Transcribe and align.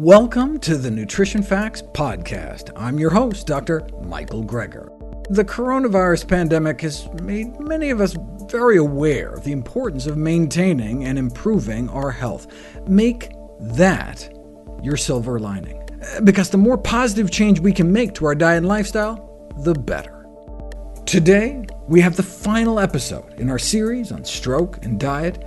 Welcome 0.00 0.60
to 0.60 0.76
the 0.76 0.92
Nutrition 0.92 1.42
Facts 1.42 1.82
Podcast. 1.82 2.70
I'm 2.76 3.00
your 3.00 3.10
host, 3.10 3.48
Dr. 3.48 3.84
Michael 4.00 4.44
Greger. 4.44 4.86
The 5.28 5.44
coronavirus 5.44 6.28
pandemic 6.28 6.82
has 6.82 7.12
made 7.14 7.58
many 7.58 7.90
of 7.90 8.00
us 8.00 8.16
very 8.48 8.76
aware 8.76 9.30
of 9.30 9.42
the 9.42 9.50
importance 9.50 10.06
of 10.06 10.16
maintaining 10.16 11.04
and 11.04 11.18
improving 11.18 11.88
our 11.88 12.12
health. 12.12 12.46
Make 12.86 13.32
that 13.58 14.32
your 14.84 14.96
silver 14.96 15.40
lining, 15.40 15.82
because 16.22 16.48
the 16.48 16.58
more 16.58 16.78
positive 16.78 17.32
change 17.32 17.58
we 17.58 17.72
can 17.72 17.92
make 17.92 18.14
to 18.14 18.26
our 18.26 18.36
diet 18.36 18.58
and 18.58 18.68
lifestyle, 18.68 19.52
the 19.64 19.74
better. 19.74 20.28
Today, 21.06 21.64
we 21.88 22.00
have 22.02 22.14
the 22.14 22.22
final 22.22 22.78
episode 22.78 23.40
in 23.40 23.50
our 23.50 23.58
series 23.58 24.12
on 24.12 24.24
stroke 24.24 24.84
and 24.84 25.00
diet. 25.00 25.44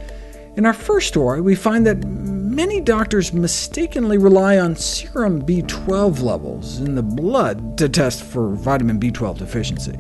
In 0.57 0.65
our 0.65 0.73
first 0.73 1.07
story, 1.07 1.39
we 1.39 1.55
find 1.55 1.88
that 1.88 2.04
many 2.04 2.81
doctors 2.81 3.31
mistakenly 3.31 4.17
rely 4.17 4.59
on 4.59 4.75
serum 4.75 5.41
B12 5.41 6.21
levels 6.21 6.81
in 6.81 6.94
the 6.94 7.02
blood 7.02 7.77
to 7.77 7.88
test 7.88 8.21
for 8.21 8.49
vitamin 8.49 8.99
B12 8.99 9.38
deficiency. 9.38 9.98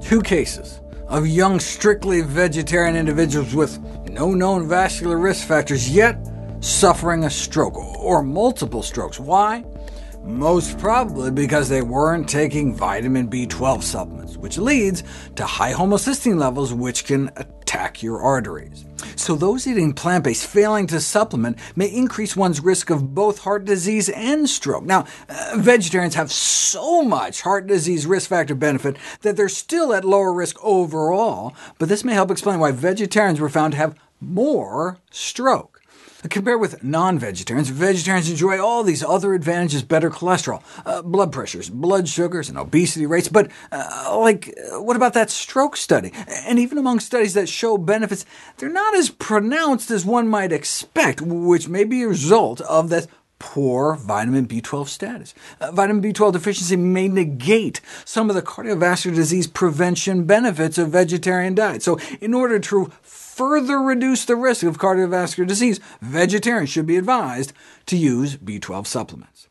Two 0.00 0.22
cases 0.22 0.80
of 1.08 1.26
young, 1.26 1.58
strictly 1.58 2.20
vegetarian 2.20 2.94
individuals 2.94 3.52
with 3.56 3.80
no 4.08 4.32
known 4.32 4.68
vascular 4.68 5.18
risk 5.18 5.48
factors, 5.48 5.90
yet 5.90 6.16
suffering 6.60 7.24
a 7.24 7.30
stroke, 7.30 7.76
or 7.76 8.22
multiple 8.22 8.84
strokes. 8.84 9.18
Why? 9.18 9.64
Most 10.28 10.78
probably 10.78 11.30
because 11.30 11.70
they 11.70 11.80
weren't 11.80 12.28
taking 12.28 12.74
vitamin 12.74 13.30
B12 13.30 13.82
supplements, 13.82 14.36
which 14.36 14.58
leads 14.58 15.02
to 15.36 15.46
high 15.46 15.72
homocysteine 15.72 16.38
levels, 16.38 16.74
which 16.74 17.06
can 17.06 17.30
attack 17.36 18.02
your 18.02 18.20
arteries. 18.20 18.84
So 19.16 19.36
those 19.36 19.66
eating 19.66 19.94
plant-based 19.94 20.46
failing 20.46 20.86
to 20.88 21.00
supplement 21.00 21.58
may 21.76 21.86
increase 21.86 22.36
one's 22.36 22.60
risk 22.60 22.90
of 22.90 23.14
both 23.14 23.38
heart 23.38 23.64
disease 23.64 24.10
and 24.10 24.46
stroke. 24.46 24.84
Now, 24.84 25.06
uh, 25.30 25.52
vegetarians 25.56 26.14
have 26.16 26.30
so 26.30 27.02
much 27.02 27.40
heart 27.40 27.66
disease 27.66 28.04
risk 28.04 28.28
factor 28.28 28.54
benefit 28.54 28.98
that 29.22 29.34
they're 29.34 29.48
still 29.48 29.94
at 29.94 30.04
lower 30.04 30.34
risk 30.34 30.62
overall, 30.62 31.54
but 31.78 31.88
this 31.88 32.04
may 32.04 32.12
help 32.12 32.30
explain 32.30 32.58
why 32.58 32.70
vegetarians 32.70 33.40
were 33.40 33.48
found 33.48 33.72
to 33.72 33.78
have 33.78 33.98
more 34.20 34.98
stroke. 35.10 35.77
Compared 36.28 36.60
with 36.60 36.82
non-vegetarians, 36.82 37.68
vegetarians 37.68 38.28
enjoy 38.28 38.60
all 38.60 38.82
these 38.82 39.04
other 39.04 39.34
advantages, 39.34 39.82
better 39.82 40.10
cholesterol, 40.10 40.64
uh, 40.84 41.00
blood 41.00 41.30
pressures, 41.30 41.70
blood 41.70 42.08
sugars, 42.08 42.48
and 42.48 42.58
obesity 42.58 43.06
rates, 43.06 43.28
but 43.28 43.48
uh, 43.70 44.18
like, 44.18 44.52
uh, 44.72 44.82
what 44.82 44.96
about 44.96 45.14
that 45.14 45.30
stroke 45.30 45.76
study? 45.76 46.12
And 46.26 46.58
even 46.58 46.76
among 46.76 46.98
studies 46.98 47.34
that 47.34 47.48
show 47.48 47.78
benefits, 47.78 48.26
they're 48.56 48.68
not 48.68 48.96
as 48.96 49.10
pronounced 49.10 49.92
as 49.92 50.04
one 50.04 50.26
might 50.26 50.50
expect, 50.50 51.20
which 51.20 51.68
may 51.68 51.84
be 51.84 52.02
a 52.02 52.08
result 52.08 52.60
of 52.62 52.88
that 52.88 53.06
poor 53.38 53.94
vitamin 53.94 54.46
B12 54.46 54.88
status. 54.88 55.34
Uh, 55.60 55.70
vitamin 55.72 56.02
B12 56.02 56.32
deficiency 56.32 56.76
may 56.76 57.08
negate 57.08 57.80
some 58.04 58.28
of 58.28 58.36
the 58.36 58.42
cardiovascular 58.42 59.14
disease 59.14 59.46
prevention 59.46 60.24
benefits 60.24 60.78
of 60.78 60.90
vegetarian 60.90 61.54
diet. 61.54 61.82
So 61.82 61.98
in 62.20 62.34
order 62.34 62.58
to 62.58 62.92
further 63.02 63.78
reduce 63.78 64.24
the 64.24 64.36
risk 64.36 64.64
of 64.64 64.78
cardiovascular 64.78 65.46
disease, 65.46 65.78
vegetarians 66.00 66.70
should 66.70 66.86
be 66.86 66.96
advised 66.96 67.52
to 67.86 67.96
use 67.96 68.36
B12 68.36 68.86
supplements. 68.86 69.48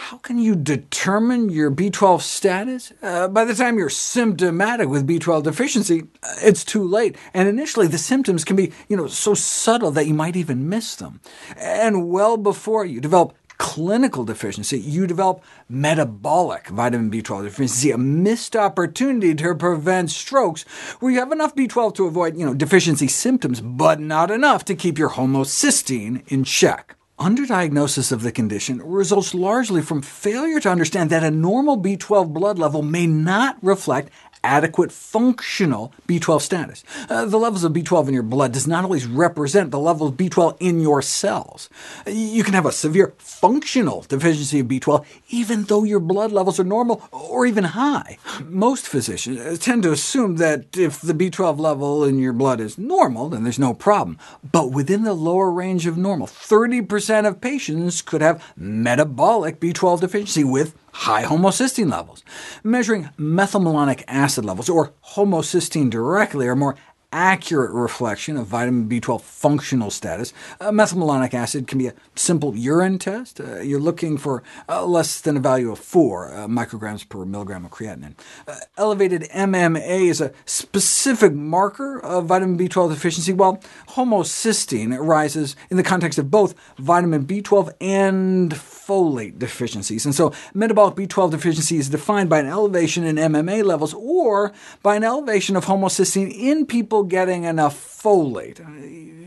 How 0.00 0.16
can 0.16 0.38
you 0.38 0.56
determine 0.56 1.50
your 1.50 1.70
B12 1.70 2.22
status? 2.22 2.90
Uh, 3.02 3.28
by 3.28 3.44
the 3.44 3.54
time 3.54 3.76
you're 3.76 3.90
symptomatic 3.90 4.88
with 4.88 5.06
B12 5.06 5.42
deficiency, 5.42 6.04
uh, 6.22 6.34
it's 6.40 6.64
too 6.64 6.82
late, 6.82 7.16
and 7.34 7.46
initially 7.46 7.86
the 7.86 7.98
symptoms 7.98 8.42
can 8.42 8.56
be 8.56 8.72
you 8.88 8.96
know, 8.96 9.06
so 9.06 9.34
subtle 9.34 9.90
that 9.90 10.06
you 10.06 10.14
might 10.14 10.36
even 10.36 10.70
miss 10.70 10.96
them. 10.96 11.20
And 11.54 12.08
well 12.08 12.38
before 12.38 12.86
you 12.86 12.98
develop 12.98 13.34
clinical 13.58 14.24
deficiency, 14.24 14.80
you 14.80 15.06
develop 15.06 15.44
metabolic 15.68 16.68
vitamin 16.68 17.10
B12 17.10 17.44
deficiency, 17.44 17.90
a 17.90 17.98
missed 17.98 18.56
opportunity 18.56 19.34
to 19.34 19.54
prevent 19.54 20.10
strokes, 20.10 20.62
where 21.00 21.12
you 21.12 21.18
have 21.18 21.30
enough 21.30 21.54
B12 21.54 21.94
to 21.96 22.06
avoid 22.06 22.38
you 22.38 22.46
know, 22.46 22.54
deficiency 22.54 23.06
symptoms, 23.06 23.60
but 23.60 24.00
not 24.00 24.30
enough 24.30 24.64
to 24.64 24.74
keep 24.74 24.96
your 24.96 25.10
homocysteine 25.10 26.26
in 26.28 26.42
check. 26.42 26.96
Underdiagnosis 27.20 28.12
of 28.12 28.22
the 28.22 28.32
condition 28.32 28.80
results 28.82 29.34
largely 29.34 29.82
from 29.82 30.00
failure 30.00 30.58
to 30.60 30.70
understand 30.70 31.10
that 31.10 31.22
a 31.22 31.30
normal 31.30 31.76
B12 31.76 32.32
blood 32.32 32.58
level 32.58 32.80
may 32.80 33.06
not 33.06 33.58
reflect 33.60 34.10
adequate 34.42 34.92
functional 34.92 35.92
B12 36.08 36.40
status. 36.40 36.84
Uh, 37.08 37.26
the 37.26 37.38
levels 37.38 37.64
of 37.64 37.72
B12 37.72 38.08
in 38.08 38.14
your 38.14 38.22
blood 38.22 38.52
does 38.52 38.66
not 38.66 38.84
always 38.84 39.06
represent 39.06 39.70
the 39.70 39.78
level 39.78 40.06
of 40.06 40.14
B12 40.14 40.56
in 40.60 40.80
your 40.80 41.02
cells. 41.02 41.68
You 42.06 42.42
can 42.42 42.54
have 42.54 42.66
a 42.66 42.72
severe 42.72 43.14
functional 43.18 44.02
deficiency 44.02 44.60
of 44.60 44.66
B12 44.66 45.04
even 45.30 45.64
though 45.64 45.84
your 45.84 46.00
blood 46.00 46.32
levels 46.32 46.58
are 46.58 46.64
normal 46.64 47.08
or 47.12 47.46
even 47.46 47.64
high. 47.64 48.18
Most 48.44 48.86
physicians 48.86 49.58
tend 49.58 49.82
to 49.82 49.92
assume 49.92 50.36
that 50.36 50.76
if 50.76 51.00
the 51.00 51.14
B12 51.14 51.58
level 51.58 52.04
in 52.04 52.18
your 52.18 52.32
blood 52.32 52.60
is 52.60 52.78
normal, 52.78 53.28
then 53.28 53.42
there's 53.44 53.58
no 53.58 53.74
problem. 53.74 54.18
But 54.50 54.70
within 54.70 55.04
the 55.04 55.14
lower 55.14 55.50
range 55.50 55.86
of 55.86 55.96
normal, 55.96 56.26
30% 56.26 57.26
of 57.26 57.40
patients 57.40 58.02
could 58.02 58.22
have 58.22 58.42
metabolic 58.56 59.60
B12 59.60 60.00
deficiency 60.00 60.44
with 60.44 60.74
high 60.92 61.24
homocysteine 61.24 61.90
levels. 61.90 62.24
Measuring 62.62 63.10
methylmalonic 63.18 64.02
acid 64.08 64.44
levels, 64.44 64.68
or 64.68 64.92
homocysteine 65.14 65.90
directly, 65.90 66.46
are 66.46 66.56
more 66.56 66.76
accurate 67.12 67.72
reflection 67.72 68.36
of 68.36 68.46
vitamin 68.46 68.88
B12 68.88 69.20
functional 69.20 69.90
status. 69.90 70.32
Uh, 70.60 70.70
methylmalonic 70.70 71.34
acid 71.34 71.66
can 71.66 71.78
be 71.78 71.88
a 71.88 71.94
simple 72.14 72.56
urine 72.56 72.98
test. 72.98 73.40
Uh, 73.40 73.60
you're 73.60 73.80
looking 73.80 74.16
for 74.16 74.42
uh, 74.68 74.84
less 74.84 75.20
than 75.20 75.36
a 75.36 75.40
value 75.40 75.72
of 75.72 75.78
4 75.78 76.32
uh, 76.32 76.46
micrograms 76.46 77.08
per 77.08 77.24
milligram 77.24 77.64
of 77.64 77.72
creatinine. 77.72 78.14
Uh, 78.46 78.56
elevated 78.76 79.22
MMA 79.34 80.08
is 80.08 80.20
a 80.20 80.32
specific 80.44 81.32
marker 81.32 81.98
of 82.00 82.26
vitamin 82.26 82.56
B12 82.56 82.90
deficiency, 82.90 83.32
while 83.32 83.56
homocysteine 83.90 84.96
rises 84.98 85.56
in 85.68 85.76
the 85.76 85.82
context 85.82 86.18
of 86.18 86.30
both 86.30 86.54
vitamin 86.78 87.26
B12 87.26 87.72
and 87.80 88.56
folate 88.90 89.38
deficiencies. 89.38 90.04
And 90.04 90.12
so 90.12 90.32
metabolic 90.52 90.96
B12 90.96 91.30
deficiency 91.30 91.76
is 91.76 91.88
defined 91.88 92.28
by 92.28 92.40
an 92.40 92.46
elevation 92.46 93.04
in 93.04 93.14
MMA 93.14 93.64
levels 93.64 93.94
or 93.94 94.52
by 94.82 94.96
an 94.96 95.04
elevation 95.04 95.54
of 95.54 95.66
homocysteine 95.66 96.32
in 96.36 96.66
people 96.66 97.04
getting 97.04 97.44
enough 97.44 97.76
folate, 98.02 98.58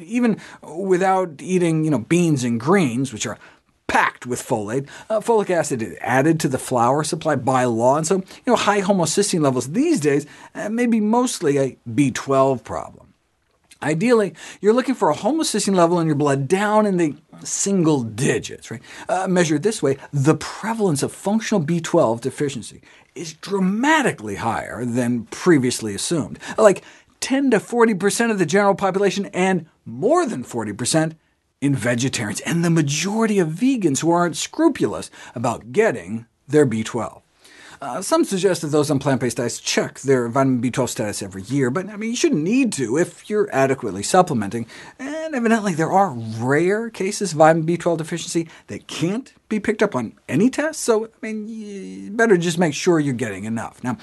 even 0.03 0.38
without 0.62 1.41
eating 1.41 1.85
you 1.85 1.91
know, 1.91 2.00
beans 2.00 2.44
and 2.44 2.59
greens, 2.59 3.13
which 3.13 3.25
are 3.25 3.40
packed 3.88 4.25
with 4.25 4.46
folate. 4.46 4.90
Uh, 5.09 5.22
folic 5.22 5.50
acid 5.50 5.81
is 5.81 5.97
added 6.02 6.41
to 6.41 6.50
the 6.50 6.57
flour 6.57 7.06
supply 7.06 7.38
by 7.38 7.63
law, 7.63 7.96
and 7.96 8.06
so 8.06 8.16
you 8.16 8.47
know, 8.47 8.57
high 8.57 8.81
homocysteine 8.81 9.41
levels 9.41 9.72
these 9.72 10.02
days 10.02 10.25
uh, 10.56 10.68
may 10.68 10.88
be 10.88 11.00
mostly 11.00 11.57
a 11.57 11.78
B12 11.90 12.66
problem. 12.66 13.03
Ideally, 13.83 14.33
you're 14.61 14.73
looking 14.73 14.95
for 14.95 15.11
a 15.11 15.16
homocysteine 15.16 15.75
level 15.75 15.99
in 15.99 16.07
your 16.07 16.16
blood 16.16 16.47
down 16.47 16.85
in 16.85 16.97
the 16.97 17.16
single 17.44 18.03
digits. 18.03 18.71
Right? 18.71 18.81
Uh, 19.09 19.27
measured 19.27 19.63
this 19.63 19.83
way, 19.83 19.97
the 20.11 20.35
prevalence 20.35 21.03
of 21.03 21.11
functional 21.11 21.63
B12 21.63 22.22
deficiency 22.22 22.81
is 23.13 23.33
dramatically 23.33 24.35
higher 24.35 24.85
than 24.85 25.25
previously 25.25 25.93
assumed, 25.93 26.39
like 26.57 26.83
10 27.19 27.51
to 27.51 27.59
40% 27.59 28.31
of 28.31 28.39
the 28.39 28.45
general 28.45 28.75
population 28.75 29.27
and 29.27 29.67
more 29.85 30.25
than 30.25 30.43
40% 30.43 31.16
in 31.61 31.75
vegetarians, 31.75 32.41
and 32.41 32.63
the 32.63 32.69
majority 32.69 33.39
of 33.39 33.49
vegans 33.49 33.99
who 33.99 34.11
aren't 34.11 34.35
scrupulous 34.35 35.09
about 35.33 35.72
getting 35.72 36.25
their 36.47 36.66
B12. 36.66 37.22
Uh, 37.83 38.01
some 38.01 38.23
suggest 38.23 38.61
that 38.61 38.69
those 38.69 38.89
on 38.89 38.97
plant-based 38.97 39.35
diets 39.35 39.59
check 39.59 39.99
their 39.99 40.29
vitamin 40.29 40.61
B12 40.61 40.88
status 40.88 41.21
every 41.21 41.41
year, 41.41 41.69
but 41.69 41.89
I 41.89 41.97
mean, 41.97 42.11
you 42.11 42.16
shouldn't 42.16 42.41
need 42.41 42.71
to 42.73 42.97
if 42.97 43.29
you're 43.29 43.53
adequately 43.53 44.03
supplementing. 44.03 44.67
And 44.97 45.35
evidently 45.35 45.73
there 45.73 45.91
are 45.91 46.13
rare 46.13 46.89
cases 46.89 47.33
of 47.33 47.39
vitamin 47.39 47.67
B12 47.67 47.97
deficiency 47.97 48.47
that 48.67 48.88
can't 48.88 49.33
be 49.49 49.59
picked 49.59 49.83
up 49.83 49.97
on 49.97 50.13
any 50.29 50.49
test, 50.49 50.79
so 50.79 51.08
I 51.08 51.09
mean, 51.22 51.49
you 51.49 52.11
better 52.11 52.37
just 52.37 52.58
make 52.58 52.73
sure 52.73 53.02
you're 53.02 53.13
getting 53.13 53.43
enough. 53.43 53.84
Now, 53.84 53.97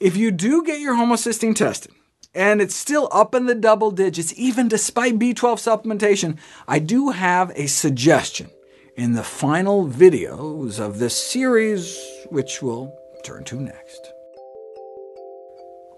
if 0.00 0.16
you 0.16 0.32
do 0.32 0.64
get 0.64 0.80
your 0.80 0.96
homocysteine 0.96 1.54
tested, 1.54 1.92
and 2.34 2.60
it's 2.60 2.74
still 2.74 3.08
up 3.12 3.32
in 3.32 3.46
the 3.46 3.54
double 3.54 3.92
digits, 3.92 4.34
even 4.36 4.66
despite 4.66 5.20
B12 5.20 5.36
supplementation, 5.36 6.36
I 6.66 6.80
do 6.80 7.10
have 7.10 7.52
a 7.54 7.68
suggestion 7.68 8.50
in 8.96 9.12
the 9.12 9.22
final 9.22 9.86
videos 9.86 10.80
of 10.80 10.98
this 10.98 11.16
series, 11.16 11.96
which 12.28 12.60
we'll 12.60 12.92
turn 13.24 13.44
to 13.44 13.56
next. 13.56 14.12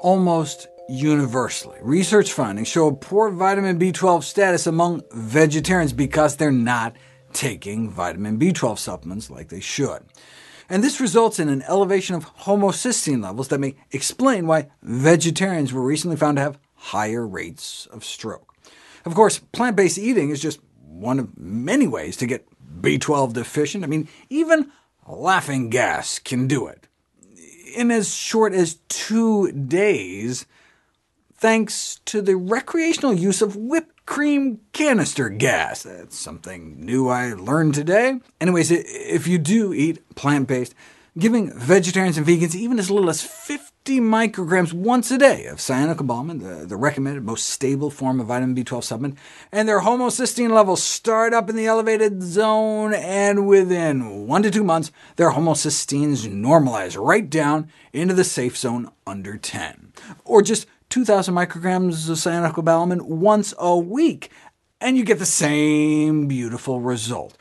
Almost 0.00 0.69
universally, 0.88 1.78
research 1.82 2.32
findings 2.32 2.69
show 2.69 2.87
a 2.87 2.94
poor 2.94 3.31
vitamin 3.31 3.78
B12 3.78 4.23
status 4.23 4.67
among 4.67 5.02
vegetarians 5.12 5.93
because 5.93 6.37
they're 6.37 6.52
not 6.52 6.96
taking 7.32 7.90
vitamin 7.90 8.38
B12 8.38 8.78
supplements 8.78 9.31
like 9.31 9.49
they 9.49 9.61
should. 9.61 10.02
And 10.69 10.82
this 10.82 11.00
results 11.00 11.38
in 11.38 11.49
an 11.49 11.62
elevation 11.62 12.17
of 12.17 12.34
homocysteine 12.38 13.23
levels 13.23 13.49
that 13.49 13.61
may 13.61 13.76
explain 13.93 14.46
why 14.46 14.69
vegetarians 14.82 15.72
were 15.72 15.82
recently 15.82 16.17
found 16.17 16.38
to 16.38 16.43
have 16.43 16.58
higher 16.75 17.26
rates 17.26 17.87
of 17.87 18.05
stroke. 18.05 18.55
Of 19.05 19.14
course, 19.14 19.38
plant-based 19.38 19.99
eating 19.99 20.31
is 20.31 20.40
just 20.40 20.61
one 20.79 21.19
of 21.19 21.37
many 21.38 21.87
ways 21.87 22.17
to 22.17 22.26
get 22.26 22.49
B12 22.81 23.32
deficient? 23.32 23.84
I 23.84 23.87
mean, 23.87 24.08
even 24.29 24.72
laughing 25.06 25.70
gas 25.70 26.19
can 26.19 26.46
do 26.49 26.67
it. 26.67 26.88
In 27.76 27.90
as 27.90 28.14
short 28.14 28.55
as 28.55 28.78
two 28.88 29.52
days, 29.52 30.46
thanks 31.34 32.00
to 32.06 32.23
the 32.23 32.34
recreational 32.34 33.12
use 33.12 33.43
of 33.43 33.55
whipped 33.55 34.06
cream 34.06 34.61
canister 34.73 35.28
gas. 35.28 35.82
That's 35.82 36.19
something 36.19 36.82
new 36.82 37.08
I 37.08 37.34
learned 37.34 37.75
today. 37.75 38.20
Anyways, 38.40 38.70
if 38.70 39.26
you 39.26 39.37
do 39.37 39.75
eat 39.75 40.08
plant-based, 40.14 40.75
giving 41.19 41.52
vegetarians 41.52 42.17
and 42.17 42.26
vegans 42.26 42.55
even 42.55 42.78
as 42.78 42.90
little 42.90 43.11
as 43.11 43.20
50 43.20 43.75
micrograms 43.94 44.73
once 44.73 45.11
a 45.11 45.19
day 45.19 45.47
of 45.47 45.59
cyanocobalamin, 45.59 46.43
the, 46.43 46.67
the 46.67 46.77
recommended 46.77 47.25
most 47.25 47.49
stable 47.49 47.91
form 47.91 48.21
of 48.21 48.27
vitamin 48.27 48.55
B12 48.55 48.85
supplement, 48.85 49.19
and 49.50 49.69
their 49.69 49.81
homocysteine 49.81 50.50
levels 50.50 50.83
start 50.83 51.33
up 51.33 51.49
in 51.49 51.56
the 51.56 51.67
elevated 51.67 52.23
zone, 52.23 52.93
and 52.93 53.47
within 53.47 54.27
one 54.27 54.43
to 54.43 54.50
two 54.50 54.65
months, 54.65 54.93
their 55.17 55.31
homocysteines 55.31 56.29
normalize 56.29 57.03
right 57.03 57.31
down 57.31 57.71
into 57.93 58.15
the 58.15 58.25
safe 58.25 58.56
zone 58.56 58.91
under 59.06 59.37
10. 59.37 59.93
Or 60.25 60.43
just 60.43 60.67
2,000 60.91 61.35
micrograms 61.35 62.09
of 62.09 62.17
cyanocobalamin 62.19 63.03
once 63.03 63.55
a 63.59 63.77
week, 63.77 64.31
and 64.81 64.97
you 64.97 65.05
get 65.05 65.19
the 65.19 65.27
same 65.27 66.29
beautiful 66.29 66.81
result. 66.81 67.37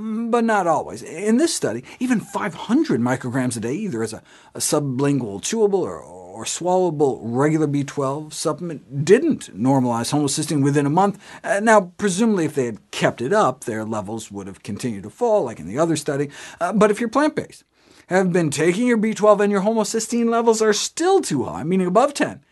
But 0.00 0.44
not 0.44 0.66
always. 0.66 1.02
In 1.02 1.36
this 1.36 1.54
study, 1.54 1.84
even 1.98 2.20
500 2.20 3.00
micrograms 3.00 3.58
a 3.58 3.60
day, 3.60 3.74
either 3.74 4.02
as 4.02 4.14
a, 4.14 4.22
a 4.54 4.58
sublingual 4.58 5.42
chewable 5.42 5.82
or, 5.82 6.00
or 6.00 6.44
swallowable 6.44 7.20
regular 7.22 7.66
B12 7.66 8.32
supplement, 8.32 9.04
didn't 9.04 9.54
normalize 9.54 10.10
homocysteine 10.10 10.64
within 10.64 10.86
a 10.86 10.90
month. 10.90 11.22
Uh, 11.44 11.60
now, 11.60 11.92
presumably 11.98 12.46
if 12.46 12.54
they 12.54 12.64
had 12.64 12.90
kept 12.90 13.20
it 13.20 13.34
up, 13.34 13.64
their 13.64 13.84
levels 13.84 14.30
would 14.30 14.46
have 14.46 14.62
continued 14.62 15.02
to 15.02 15.10
fall, 15.10 15.44
like 15.44 15.60
in 15.60 15.66
the 15.66 15.78
other 15.78 15.96
study. 15.96 16.30
Uh, 16.62 16.72
but 16.72 16.90
if 16.90 16.98
you're 16.98 17.10
plant-based, 17.10 17.64
have 18.06 18.32
been 18.32 18.48
taking 18.48 18.86
your 18.86 18.96
B12 18.96 19.40
and 19.40 19.52
your 19.52 19.60
homocysteine 19.60 20.30
levels 20.30 20.62
are 20.62 20.72
still 20.72 21.20
too 21.20 21.44
high, 21.44 21.62
meaning 21.62 21.86
above 21.86 22.14
10, 22.14 22.42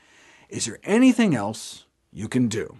is 0.50 0.66
there 0.66 0.80
anything 0.84 1.34
else 1.34 1.86
you 2.12 2.28
can 2.28 2.48
do? 2.48 2.76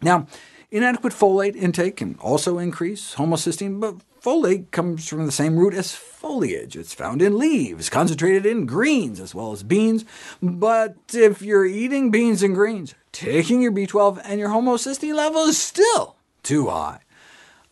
Now, 0.00 0.28
inadequate 0.70 1.12
folate 1.12 1.56
intake 1.56 1.96
can 1.96 2.16
also 2.20 2.58
increase 2.58 3.14
homocysteine, 3.14 3.80
but 3.80 3.96
folate 4.20 4.70
comes 4.70 5.08
from 5.08 5.26
the 5.26 5.32
same 5.32 5.56
root 5.56 5.74
as 5.74 5.94
foliage. 5.94 6.76
It's 6.76 6.94
found 6.94 7.22
in 7.22 7.38
leaves, 7.38 7.88
concentrated 7.90 8.44
in 8.44 8.66
greens 8.66 9.20
as 9.20 9.34
well 9.34 9.52
as 9.52 9.62
beans. 9.62 10.04
But 10.42 10.96
if 11.12 11.42
you're 11.42 11.66
eating 11.66 12.10
beans 12.10 12.42
and 12.42 12.54
greens, 12.54 12.94
taking 13.12 13.62
your 13.62 13.72
B12 13.72 14.20
and 14.24 14.40
your 14.40 14.50
homocysteine 14.50 15.14
level 15.14 15.42
is 15.42 15.58
still 15.58 16.16
too 16.42 16.68
high, 16.68 17.00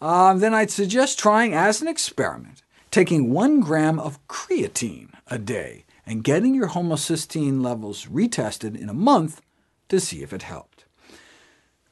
uh, 0.01 0.35
then 0.35 0.55
I'd 0.55 0.71
suggest 0.71 1.19
trying 1.19 1.55
as 1.55 1.81
an 1.81 1.89
experiment, 1.89 2.63
taking 2.91 3.33
1 3.33 3.61
gram 3.61 3.99
of 3.99 4.25
creatine 4.29 5.11
a 5.29 5.39
day 5.39 5.85
and 6.07 6.23
getting 6.23 6.55
your 6.55 6.69
homocysteine 6.69 7.63
levels 7.63 8.07
retested 8.07 8.81
in 8.81 8.89
a 8.89 8.95
month 8.95 9.41
to 9.89 9.99
see 9.99 10.23
if 10.23 10.33
it 10.33 10.43
helped. 10.43 10.76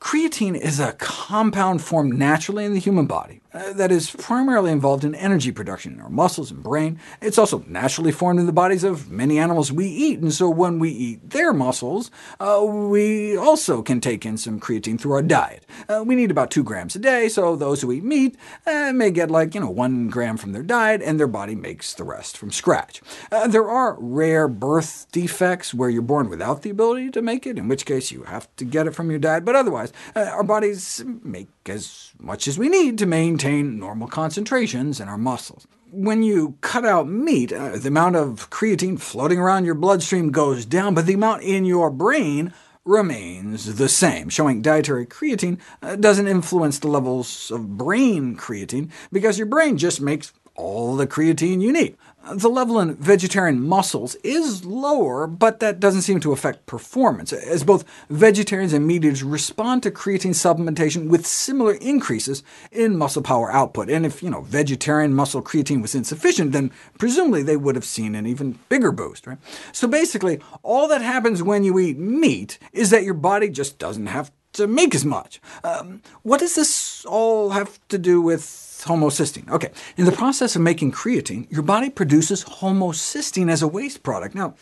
Creatine 0.05 0.55
is 0.55 0.79
a 0.81 0.93
compound 0.93 1.81
formed 1.81 2.13
naturally 2.19 2.67
in 2.67 2.75
the 2.75 2.79
human 2.79 3.07
body 3.07 3.41
uh, 3.55 3.73
that 3.73 3.93
is 3.93 4.11
primarily 4.11 4.73
involved 4.73 5.05
in 5.05 5.15
energy 5.15 5.53
production 5.53 5.95
in 5.95 6.01
our 6.01 6.11
muscles 6.11 6.51
and 6.51 6.63
brain. 6.63 6.99
It's 7.23 7.39
also 7.39 7.65
naturally 7.69 8.13
formed 8.13 8.41
in 8.41 8.47
the 8.47 8.53
bodies 8.53 8.85
of 8.85 9.11
many 9.11 9.39
animals 9.39 9.71
we 9.71 9.87
eat, 9.87 10.19
and 10.19 10.33
so 10.33 10.51
when 10.51 10.79
we 10.79 10.91
eat 10.91 11.31
their 11.31 11.53
muscles, 11.53 12.11
uh, 12.41 12.63
we 12.65 13.37
also 13.37 13.83
can 13.83 14.01
take 14.01 14.27
in 14.27 14.37
some 14.37 14.59
creatine 14.59 15.01
through 15.01 15.13
our 15.13 15.23
diet. 15.23 15.65
Uh, 15.89 16.03
we 16.05 16.17
need 16.17 16.31
about 16.31 16.51
2 16.51 16.65
grams 16.65 16.97
a 16.97 16.99
day, 16.99 17.29
so 17.29 17.55
those 17.57 17.81
who 17.81 17.93
eat 17.93 18.05
meat 18.05 18.37
uh, 18.67 18.93
may 18.93 19.11
get 19.11 19.31
like 19.31 19.55
you 19.55 19.61
know 19.61 19.71
1 19.71 20.09
gram 20.09 20.37
from 20.37 20.53
their 20.53 20.63
diet, 20.63 21.01
and 21.03 21.19
their 21.21 21.29
body 21.29 21.55
makes 21.55 21.95
the 21.95 22.05
rest 22.05 22.37
from 22.37 22.51
scratch. 22.51 23.01
Uh, 23.31 23.47
there 23.47 23.69
are 23.69 23.97
rare 24.01 24.49
birth 24.49 25.07
defects 25.13 25.73
where 25.73 25.89
you're 25.89 26.03
born 26.03 26.29
without 26.29 26.63
the 26.63 26.71
ability 26.71 27.11
to 27.11 27.23
make 27.23 27.47
it, 27.47 27.59
in 27.59 27.69
which 27.69 27.87
case 27.87 28.11
you 28.11 28.25
have 28.25 28.49
to 28.57 28.65
get 28.65 28.87
it 28.87 28.95
from 28.95 29.11
your 29.11 29.21
diet, 29.21 29.45
but 29.45 29.55
otherwise, 29.55 29.93
our 30.17 30.43
bodies 30.43 31.05
make 31.23 31.49
as 31.69 32.13
much 32.19 32.49
as 32.49 32.59
we 32.59 32.69
need 32.69 32.99
to 32.99 33.07
maintain 33.07 33.79
normal 33.79 34.09
concentrations 34.09 35.01
in 35.01 35.09
our 35.09 35.19
muscles. 35.19 35.67
When 35.91 36.23
you 36.23 36.57
cut 36.61 36.85
out 36.85 37.09
meat, 37.09 37.53
uh, 37.53 37.77
the 37.79 37.89
amount 37.89 38.17
of 38.17 38.51
creatine 38.51 38.99
floating 39.01 39.39
around 39.39 39.65
your 39.65 39.75
bloodstream 39.75 40.31
goes 40.33 40.67
down, 40.67 40.95
but 40.95 41.07
the 41.07 41.15
amount 41.15 41.43
in 41.43 41.65
your 41.65 41.91
brain 41.91 42.53
remains 42.85 43.77
the 43.77 43.89
same, 43.89 44.29
showing 44.29 44.61
dietary 44.61 45.07
creatine 45.07 45.59
uh, 45.83 45.97
doesn't 45.97 46.29
influence 46.29 46.79
the 46.79 46.89
levels 46.89 47.51
of 47.51 47.79
brain 47.79 48.37
creatine, 48.37 48.91
because 49.11 49.39
your 49.39 49.47
brain 49.47 49.79
just 49.79 50.01
makes 50.01 50.33
all 50.57 50.97
the 50.97 51.07
creatine 51.07 51.61
you 51.61 51.73
need. 51.73 51.97
The 52.33 52.49
level 52.49 52.81
in 52.81 52.95
vegetarian 52.95 53.61
muscles 53.61 54.15
is 54.25 54.65
lower, 54.65 55.27
but 55.27 55.61
that 55.61 55.79
doesn't 55.79 56.03
seem 56.03 56.21
to 56.21 56.33
affect 56.33 56.65
performance, 56.65 57.35
as 57.35 57.65
both 57.65 57.85
vegetarians 58.09 58.73
and 58.73 58.87
meat 58.87 59.05
eaters 59.05 59.23
respond 59.23 59.83
to 59.83 59.91
creatine 59.91 60.31
supplementation 60.31 61.09
with 61.09 61.27
similar 61.27 61.75
increases 61.75 62.43
in 62.73 62.97
muscle 62.97 63.21
power 63.21 63.53
output. 63.53 63.91
And 63.91 64.07
if 64.07 64.23
you 64.23 64.31
know, 64.31 64.41
vegetarian 64.41 65.13
muscle 65.13 65.43
creatine 65.43 65.83
was 65.83 65.95
insufficient, 65.95 66.53
then 66.53 66.71
presumably 66.99 67.43
they 67.43 67.59
would 67.59 67.75
have 67.75 67.85
seen 67.85 68.15
an 68.15 68.27
even 68.27 68.59
bigger 68.71 68.91
boost. 68.91 69.27
Right? 69.27 69.39
So 69.73 69.87
basically, 69.87 70.41
all 70.63 70.89
that 70.89 71.03
happens 71.03 71.43
when 71.43 71.63
you 71.63 71.79
eat 71.79 71.99
meat 71.99 72.59
is 72.73 72.89
that 72.89 73.05
your 73.05 73.15
body 73.15 73.51
just 73.51 73.79
doesn't 73.79 74.07
have 74.07 74.33
to 74.55 74.67
make 74.67 74.95
as 74.95 75.05
much. 75.05 75.41
Um, 75.63 76.01
what 76.23 76.41
does 76.41 76.55
this 76.55 77.05
all 77.05 77.51
have 77.51 77.79
to 77.89 77.99
do 77.99 78.23
with 78.23 78.43
homocysteine. 78.85 79.51
OK, 79.51 79.71
in 79.97 80.05
the 80.05 80.13
process 80.13 80.57
of 80.57 80.63
making 80.63 80.93
creatine, 80.93 81.51
your 81.51 81.63
body 81.63 81.91
produces 81.91 82.45
homocysteine 82.45 83.51
as 83.51 83.63
a 83.63 83.69
waste 83.69 84.03
product. 84.03 84.35
Now, 84.35 84.55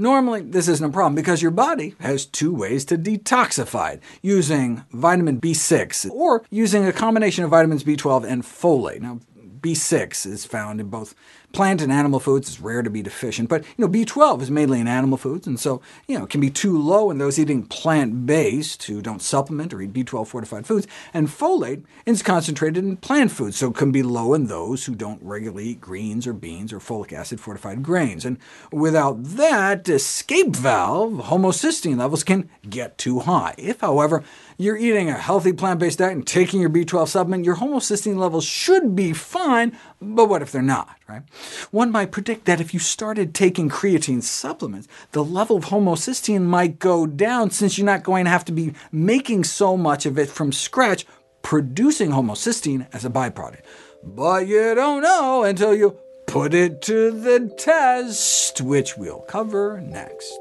Normally, 0.00 0.40
this 0.40 0.66
isn't 0.66 0.88
a 0.88 0.90
problem, 0.90 1.14
because 1.14 1.42
your 1.42 1.50
body 1.50 1.94
has 2.00 2.24
two 2.24 2.54
ways 2.54 2.86
to 2.86 2.96
detoxify 2.96 3.94
it, 3.94 4.02
using 4.22 4.82
vitamin 4.92 5.38
B6, 5.38 6.10
or 6.10 6.42
using 6.48 6.86
a 6.86 6.92
combination 6.92 7.44
of 7.44 7.50
vitamins 7.50 7.84
B12 7.84 8.24
and 8.24 8.42
folate. 8.42 9.02
Now, 9.02 9.20
B6 9.60 10.26
is 10.26 10.46
found 10.46 10.80
in 10.80 10.88
both 10.88 11.14
plant 11.52 11.82
and 11.82 11.92
animal 11.92 12.20
foods. 12.20 12.48
is 12.48 12.60
rare 12.60 12.82
to 12.82 12.90
be 12.90 13.02
deficient, 13.02 13.48
but 13.48 13.64
you 13.76 13.84
know, 13.84 13.88
B12 13.88 14.42
is 14.42 14.50
mainly 14.50 14.80
in 14.80 14.86
animal 14.86 15.18
foods, 15.18 15.46
and 15.46 15.58
so 15.58 15.80
you 16.06 16.18
know, 16.18 16.24
it 16.24 16.30
can 16.30 16.40
be 16.40 16.50
too 16.50 16.78
low 16.78 17.10
in 17.10 17.18
those 17.18 17.38
eating 17.38 17.64
plant-based 17.64 18.82
who 18.84 19.00
don't 19.00 19.22
supplement 19.22 19.72
or 19.72 19.80
eat 19.82 19.92
B12-fortified 19.92 20.66
foods, 20.66 20.86
and 21.12 21.28
folate 21.28 21.84
is 22.06 22.22
concentrated 22.22 22.84
in 22.84 22.96
plant 22.96 23.30
foods, 23.30 23.56
so 23.56 23.70
it 23.70 23.76
can 23.76 23.92
be 23.92 24.02
low 24.02 24.34
in 24.34 24.46
those 24.46 24.84
who 24.84 24.94
don't 24.94 25.22
regularly 25.22 25.68
eat 25.68 25.80
greens 25.80 26.26
or 26.26 26.32
beans 26.32 26.72
or 26.72 26.78
folic 26.78 27.12
acid-fortified 27.12 27.82
grains. 27.82 28.24
And 28.24 28.38
without 28.72 29.22
that 29.22 29.88
escape 29.88 30.54
valve, 30.56 31.12
homocysteine 31.26 31.98
levels 31.98 32.24
can 32.24 32.48
get 32.68 32.98
too 32.98 33.20
high. 33.20 33.54
If, 33.58 33.80
however, 33.80 34.22
you're 34.56 34.76
eating 34.76 35.08
a 35.08 35.14
healthy 35.14 35.52
plant-based 35.52 35.98
diet 35.98 36.12
and 36.12 36.26
taking 36.26 36.60
your 36.60 36.70
B12 36.70 37.08
supplement, 37.08 37.44
your 37.44 37.56
homocysteine 37.56 38.18
levels 38.18 38.44
should 38.44 38.94
be 38.94 39.12
fine, 39.12 39.76
but 40.00 40.28
what 40.28 40.42
if 40.42 40.52
they're 40.52 40.62
not? 40.62 40.96
Right? 41.08 41.22
One 41.70 41.90
might 41.90 42.12
predict 42.12 42.44
that 42.46 42.60
if 42.60 42.74
you 42.74 42.80
started 42.80 43.34
taking 43.34 43.68
creatine 43.68 44.22
supplements, 44.22 44.88
the 45.12 45.24
level 45.24 45.56
of 45.56 45.66
homocysteine 45.66 46.42
might 46.42 46.78
go 46.78 47.06
down 47.06 47.50
since 47.50 47.78
you're 47.78 47.84
not 47.84 48.02
going 48.02 48.24
to 48.24 48.30
have 48.30 48.44
to 48.46 48.52
be 48.52 48.74
making 48.90 49.44
so 49.44 49.76
much 49.76 50.06
of 50.06 50.18
it 50.18 50.28
from 50.28 50.52
scratch, 50.52 51.06
producing 51.42 52.10
homocysteine 52.10 52.86
as 52.92 53.04
a 53.04 53.10
byproduct. 53.10 53.62
But 54.02 54.46
you 54.46 54.74
don't 54.74 55.02
know 55.02 55.44
until 55.44 55.74
you 55.74 55.98
put 56.26 56.54
it 56.54 56.80
to 56.82 57.10
the 57.10 57.52
test, 57.58 58.60
which 58.60 58.96
we'll 58.96 59.20
cover 59.20 59.80
next. 59.80 60.38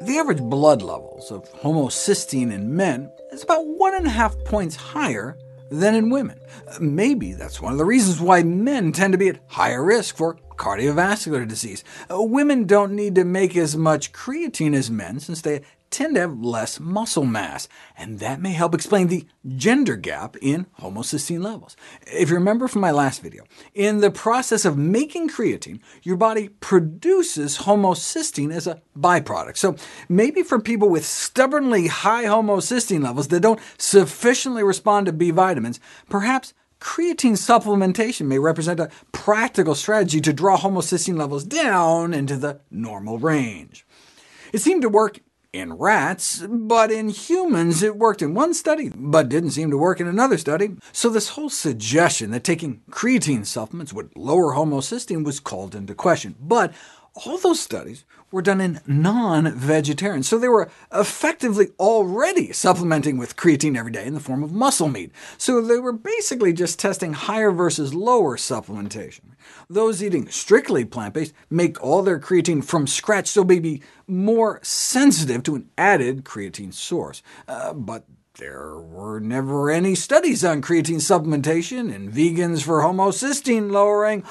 The 0.00 0.18
average 0.18 0.42
blood 0.42 0.82
levels 0.82 1.30
of 1.30 1.50
homocysteine 1.60 2.52
in 2.52 2.76
men 2.76 3.10
is 3.32 3.42
about 3.42 3.66
one 3.66 3.94
and 3.94 4.06
a 4.06 4.10
half 4.10 4.36
points 4.44 4.76
higher 4.76 5.38
than 5.70 5.94
in 5.94 6.10
women. 6.10 6.38
Maybe 6.80 7.32
that's 7.32 7.60
one 7.60 7.72
of 7.72 7.78
the 7.78 7.84
reasons 7.84 8.20
why 8.20 8.42
men 8.42 8.92
tend 8.92 9.12
to 9.12 9.18
be 9.18 9.28
at 9.28 9.40
higher 9.48 9.84
risk 9.84 10.16
for 10.16 10.38
cardiovascular 10.56 11.46
disease. 11.48 11.82
Women 12.10 12.64
don't 12.64 12.92
need 12.92 13.14
to 13.16 13.24
make 13.24 13.56
as 13.56 13.76
much 13.76 14.12
creatine 14.12 14.74
as 14.74 14.90
men, 14.90 15.20
since 15.20 15.40
they 15.40 15.62
tend 15.94 16.16
to 16.16 16.20
have 16.22 16.40
less 16.40 16.80
muscle 16.80 17.24
mass, 17.24 17.68
and 17.96 18.18
that 18.18 18.40
may 18.40 18.52
help 18.52 18.74
explain 18.74 19.06
the 19.06 19.26
gender 19.56 19.94
gap 19.94 20.36
in 20.42 20.66
homocysteine 20.80 21.42
levels. 21.42 21.76
If 22.06 22.30
you 22.30 22.34
remember 22.34 22.66
from 22.66 22.80
my 22.80 22.90
last 22.90 23.22
video, 23.22 23.44
in 23.74 24.00
the 24.00 24.10
process 24.10 24.64
of 24.64 24.76
making 24.76 25.28
creatine, 25.28 25.80
your 26.02 26.16
body 26.16 26.48
produces 26.48 27.58
homocysteine 27.58 28.52
as 28.52 28.66
a 28.66 28.82
byproduct. 28.98 29.56
So 29.56 29.76
maybe 30.08 30.42
for 30.42 30.58
people 30.58 30.88
with 30.88 31.06
stubbornly 31.06 31.86
high 31.86 32.24
homocysteine 32.24 33.04
levels 33.04 33.28
that 33.28 33.40
don't 33.40 33.60
sufficiently 33.78 34.64
respond 34.64 35.06
to 35.06 35.12
B 35.12 35.30
vitamins, 35.30 35.78
perhaps 36.08 36.54
creatine 36.80 37.38
supplementation 37.38 38.26
may 38.26 38.38
represent 38.38 38.80
a 38.80 38.90
practical 39.12 39.76
strategy 39.76 40.20
to 40.20 40.32
draw 40.32 40.58
homocysteine 40.58 41.16
levels 41.16 41.44
down 41.44 42.12
into 42.12 42.36
the 42.36 42.60
normal 42.70 43.18
range. 43.18 43.86
It 44.52 44.60
seemed 44.60 44.82
to 44.82 44.88
work 44.88 45.20
in 45.54 45.72
rats, 45.72 46.44
but 46.48 46.90
in 46.90 47.08
humans 47.08 47.82
it 47.82 47.96
worked 47.96 48.20
in 48.20 48.34
one 48.34 48.52
study, 48.52 48.90
but 48.94 49.28
didn't 49.28 49.52
seem 49.52 49.70
to 49.70 49.78
work 49.78 50.00
in 50.00 50.08
another 50.08 50.36
study. 50.36 50.76
So 50.92 51.08
this 51.08 51.30
whole 51.30 51.48
suggestion 51.48 52.32
that 52.32 52.42
taking 52.42 52.82
creatine 52.90 53.46
supplements 53.46 53.92
would 53.92 54.10
lower 54.16 54.54
homocysteine 54.54 55.24
was 55.24 55.38
called 55.38 55.76
into 55.76 55.94
question. 55.94 56.34
But 56.40 56.74
all 57.14 57.38
those 57.38 57.60
studies 57.60 58.04
were 58.34 58.42
done 58.42 58.60
in 58.60 58.80
non-vegetarians, 58.86 60.28
so 60.28 60.36
they 60.36 60.48
were 60.48 60.68
effectively 60.92 61.68
already 61.78 62.52
supplementing 62.52 63.16
with 63.16 63.36
creatine 63.36 63.78
every 63.78 63.92
day 63.92 64.04
in 64.04 64.12
the 64.12 64.20
form 64.20 64.42
of 64.42 64.52
muscle 64.52 64.88
meat. 64.88 65.12
So 65.38 65.60
they 65.60 65.78
were 65.78 65.92
basically 65.92 66.52
just 66.52 66.78
testing 66.78 67.12
higher 67.12 67.52
versus 67.52 67.94
lower 67.94 68.36
supplementation. 68.36 69.36
Those 69.70 70.02
eating 70.02 70.28
strictly 70.28 70.84
plant-based 70.84 71.32
make 71.48 71.82
all 71.82 72.02
their 72.02 72.18
creatine 72.18 72.64
from 72.64 72.88
scratch, 72.88 73.28
so 73.28 73.44
they 73.44 73.60
be 73.60 73.82
more 74.08 74.58
sensitive 74.62 75.44
to 75.44 75.54
an 75.54 75.70
added 75.78 76.24
creatine 76.24 76.74
source. 76.74 77.22
Uh, 77.46 77.72
but 77.72 78.04
there 78.38 78.76
were 78.76 79.20
never 79.20 79.70
any 79.70 79.94
studies 79.94 80.44
on 80.44 80.60
creatine 80.60 80.96
supplementation 80.96 81.94
in 81.94 82.10
vegans 82.10 82.64
for 82.64 82.80
homocysteine 82.80 83.70
lowering 83.70 84.24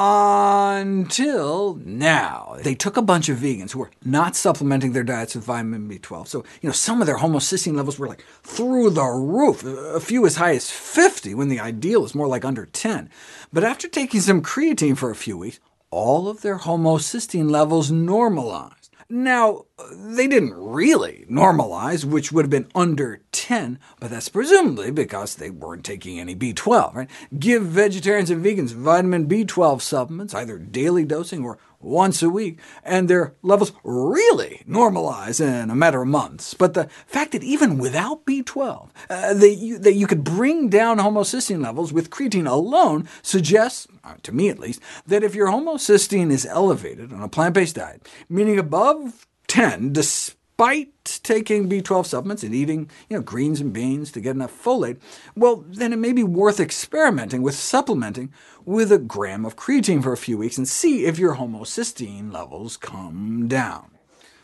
until 0.00 1.74
now. 1.84 2.56
They 2.62 2.76
took 2.76 2.96
a 2.96 3.02
bunch 3.02 3.28
of 3.28 3.38
vegans 3.38 3.72
who 3.72 3.80
were 3.80 3.90
not 4.04 4.36
supplementing 4.36 4.92
their 4.92 5.02
diets 5.02 5.34
with 5.34 5.44
vitamin 5.44 5.90
B12, 5.90 6.28
so 6.28 6.44
you 6.62 6.68
know 6.68 6.72
some 6.72 7.00
of 7.00 7.08
their 7.08 7.18
homocysteine 7.18 7.74
levels 7.74 7.98
were 7.98 8.06
like 8.06 8.24
through 8.44 8.90
the 8.90 9.04
roof, 9.04 9.64
a 9.64 9.98
few 9.98 10.24
as 10.24 10.36
high 10.36 10.54
as 10.54 10.70
50, 10.70 11.34
when 11.34 11.48
the 11.48 11.58
ideal 11.58 12.04
is 12.04 12.14
more 12.14 12.28
like 12.28 12.44
under 12.44 12.64
10. 12.64 13.10
But 13.52 13.64
after 13.64 13.88
taking 13.88 14.20
some 14.20 14.40
creatine 14.40 14.96
for 14.96 15.10
a 15.10 15.16
few 15.16 15.36
weeks, 15.36 15.58
all 15.90 16.28
of 16.28 16.42
their 16.42 16.58
homocysteine 16.58 17.50
levels 17.50 17.90
normalized. 17.90 18.77
Now, 19.10 19.64
they 19.90 20.28
didn't 20.28 20.52
really 20.52 21.24
normalize, 21.30 22.04
which 22.04 22.30
would 22.30 22.44
have 22.44 22.50
been 22.50 22.70
under 22.74 23.22
10, 23.32 23.78
but 23.98 24.10
that's 24.10 24.28
presumably 24.28 24.90
because 24.90 25.36
they 25.36 25.48
weren't 25.48 25.84
taking 25.84 26.20
any 26.20 26.36
B12. 26.36 26.94
Right? 26.94 27.10
Give 27.38 27.62
vegetarians 27.62 28.28
and 28.28 28.44
vegans 28.44 28.74
vitamin 28.74 29.26
B12 29.26 29.80
supplements, 29.80 30.34
either 30.34 30.58
daily 30.58 31.06
dosing 31.06 31.42
or 31.42 31.58
once 31.80 32.22
a 32.22 32.28
week, 32.28 32.58
and 32.84 33.08
their 33.08 33.34
levels 33.42 33.72
really 33.84 34.62
normalize 34.68 35.40
in 35.40 35.70
a 35.70 35.74
matter 35.74 36.02
of 36.02 36.08
months. 36.08 36.54
But 36.54 36.74
the 36.74 36.88
fact 37.06 37.32
that 37.32 37.44
even 37.44 37.78
without 37.78 38.24
B12, 38.24 38.90
uh, 39.08 39.34
that, 39.34 39.54
you, 39.54 39.78
that 39.78 39.94
you 39.94 40.06
could 40.06 40.24
bring 40.24 40.68
down 40.68 40.98
homocysteine 40.98 41.62
levels 41.62 41.92
with 41.92 42.10
creatine 42.10 42.48
alone 42.48 43.08
suggests, 43.22 43.86
uh, 44.04 44.14
to 44.22 44.32
me 44.32 44.48
at 44.48 44.58
least, 44.58 44.80
that 45.06 45.22
if 45.22 45.34
your 45.34 45.48
homocysteine 45.48 46.30
is 46.30 46.46
elevated 46.46 47.12
on 47.12 47.22
a 47.22 47.28
plant-based 47.28 47.76
diet, 47.76 48.08
meaning 48.28 48.58
above 48.58 49.26
10, 49.46 49.92
despite 49.92 50.37
despite 50.58 51.20
taking 51.22 51.68
B12 51.68 52.06
supplements 52.06 52.42
and 52.42 52.52
eating 52.52 52.90
you 53.08 53.16
know, 53.16 53.22
greens 53.22 53.60
and 53.60 53.72
beans 53.72 54.10
to 54.10 54.20
get 54.20 54.34
enough 54.34 54.52
folate, 54.52 54.98
well, 55.36 55.64
then 55.68 55.92
it 55.92 56.00
may 56.00 56.12
be 56.12 56.24
worth 56.24 56.58
experimenting 56.58 57.42
with 57.42 57.54
supplementing 57.54 58.32
with 58.64 58.90
a 58.90 58.98
gram 58.98 59.44
of 59.44 59.54
creatine 59.54 60.02
for 60.02 60.12
a 60.12 60.16
few 60.16 60.36
weeks 60.36 60.58
and 60.58 60.66
see 60.66 61.04
if 61.04 61.16
your 61.16 61.36
homocysteine 61.36 62.32
levels 62.32 62.76
come 62.76 63.46
down. 63.46 63.97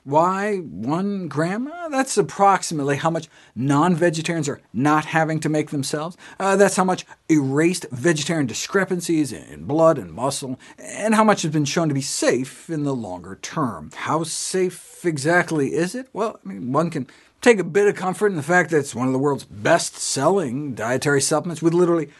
Why 0.04 0.58
one 0.58 1.28
gram? 1.28 1.72
That's 1.90 2.18
approximately 2.18 2.98
how 2.98 3.08
much 3.08 3.28
non-vegetarians 3.54 4.50
are 4.50 4.60
not 4.74 5.06
having 5.06 5.40
to 5.40 5.48
make 5.48 5.70
themselves. 5.70 6.18
Uh, 6.38 6.56
that's 6.56 6.76
how 6.76 6.84
much 6.84 7.06
erased 7.30 7.86
vegetarian 7.90 8.46
discrepancies 8.46 9.32
in 9.32 9.64
blood 9.64 9.96
and 9.96 10.12
muscle, 10.12 10.60
and 10.78 11.14
how 11.14 11.24
much 11.24 11.40
has 11.40 11.52
been 11.52 11.64
shown 11.64 11.88
to 11.88 11.94
be 11.94 12.02
safe 12.02 12.68
in 12.68 12.84
the 12.84 12.94
longer 12.94 13.38
term. 13.40 13.90
How 13.94 14.24
safe 14.24 15.06
exactly 15.06 15.72
is 15.72 15.94
it? 15.94 16.08
Well, 16.12 16.38
I 16.44 16.48
mean, 16.48 16.70
one 16.70 16.90
can 16.90 17.06
take 17.40 17.58
a 17.58 17.64
bit 17.64 17.88
of 17.88 17.96
comfort 17.96 18.26
in 18.26 18.36
the 18.36 18.42
fact 18.42 18.70
that 18.70 18.78
it's 18.78 18.94
one 18.94 19.06
of 19.06 19.14
the 19.14 19.18
world's 19.18 19.44
best-selling 19.44 20.74
dietary 20.74 21.22
supplements, 21.22 21.62
with 21.62 21.72
literally 21.72 22.10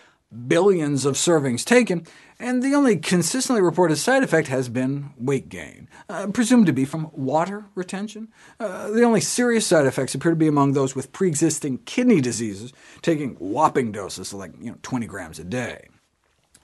billions 0.48 1.04
of 1.04 1.16
servings 1.16 1.64
taken, 1.64 2.06
and 2.44 2.62
the 2.62 2.74
only 2.74 2.98
consistently 2.98 3.62
reported 3.62 3.96
side 3.96 4.22
effect 4.22 4.48
has 4.48 4.68
been 4.68 5.14
weight 5.16 5.48
gain, 5.48 5.88
uh, 6.10 6.26
presumed 6.26 6.66
to 6.66 6.74
be 6.74 6.84
from 6.84 7.10
water 7.14 7.64
retention. 7.74 8.28
Uh, 8.60 8.90
the 8.90 9.02
only 9.02 9.22
serious 9.22 9.66
side 9.66 9.86
effects 9.86 10.14
appear 10.14 10.32
to 10.32 10.36
be 10.36 10.46
among 10.46 10.72
those 10.72 10.94
with 10.94 11.10
pre-existing 11.10 11.78
kidney 11.86 12.20
diseases, 12.20 12.74
taking 13.00 13.30
whopping 13.36 13.92
doses, 13.92 14.34
like 14.34 14.52
you 14.60 14.70
know, 14.70 14.76
20 14.82 15.06
grams 15.06 15.38
a 15.38 15.44
day. 15.44 15.88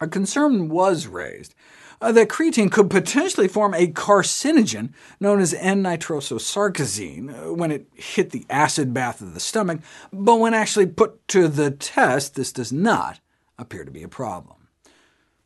A 0.02 0.06
concern 0.06 0.68
was 0.68 1.06
raised 1.06 1.54
uh, 2.02 2.12
that 2.12 2.28
creatine 2.28 2.70
could 2.70 2.90
potentially 2.90 3.48
form 3.48 3.72
a 3.72 3.86
carcinogen 3.86 4.92
known 5.18 5.40
as 5.40 5.54
N-nitrososarcosine 5.54 7.30
uh, 7.32 7.54
when 7.54 7.72
it 7.72 7.86
hit 7.94 8.32
the 8.32 8.44
acid 8.50 8.92
bath 8.92 9.22
of 9.22 9.32
the 9.32 9.40
stomach, 9.40 9.80
but 10.12 10.36
when 10.36 10.52
actually 10.52 10.86
put 10.86 11.26
to 11.28 11.48
the 11.48 11.70
test, 11.70 12.34
this 12.34 12.52
does 12.52 12.70
not 12.70 13.20
appear 13.58 13.86
to 13.86 13.90
be 13.90 14.02
a 14.02 14.08
problem. 14.08 14.59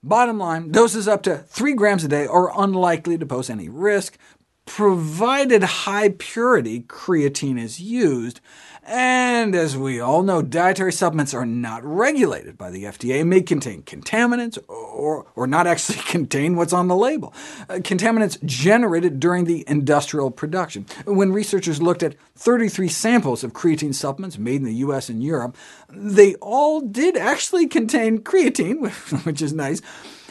Bottom 0.07 0.39
line, 0.39 0.71
doses 0.71 1.09
up 1.09 1.23
to 1.23 1.39
3 1.39 1.73
grams 1.73 2.05
a 2.05 2.09
day 2.09 2.27
are 2.27 2.53
unlikely 2.61 3.17
to 3.17 3.25
pose 3.25 3.49
any 3.49 3.71
risk, 3.71 4.19
provided 4.67 5.63
high-purity 5.63 6.83
creatine 6.83 7.59
is 7.59 7.81
used, 7.81 8.43
and 8.87 9.55
as 9.55 9.77
we 9.79 9.99
all 9.99 10.23
know, 10.23 10.43
dietary 10.43 10.93
supplements 10.93 11.33
are 11.33 11.47
not 11.47 11.83
regulated 11.83 12.59
by 12.59 12.71
the 12.71 12.85
FDA 12.85 13.21
and 13.21 13.31
may 13.31 13.41
contain 13.41 13.83
contaminants 13.83 14.59
or, 14.69 15.27
or 15.35 15.47
not 15.47 15.67
actually 15.67 15.99
contain 16.07 16.55
what's 16.55 16.73
on 16.75 16.89
the 16.89 16.97
label. 16.97 17.33
Uh, 17.69 17.75
contaminants 17.77 18.43
generated 18.45 19.21
during 19.21 19.45
the 19.47 19.65
industrial 19.67 20.31
production. 20.31 20.85
When 21.07 21.33
researchers 21.33 21.81
looked 21.81 22.03
at 22.03 22.17
33 22.37 22.89
samples 22.89 23.43
of 23.43 23.55
creatine 23.55 23.95
supplements 23.95 24.39
made 24.39 24.57
in 24.57 24.65
the 24.65 24.75
US 24.75 25.09
and 25.09 25.23
Europe, 25.23 25.57
they 25.89 26.35
all 26.37 26.81
did 26.83 27.17
actually 27.17 27.67
contain 27.67 28.19
creatine, 28.19 28.91
which 29.25 29.41
is 29.41 29.55
nice, 29.55 29.81